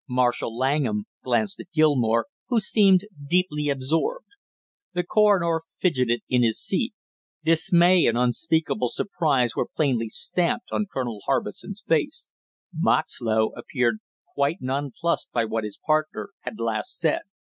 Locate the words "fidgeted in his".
5.79-6.59